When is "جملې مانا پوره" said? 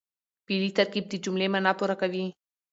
1.23-1.95